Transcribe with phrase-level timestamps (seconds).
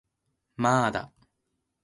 [0.55, 1.13] まーだ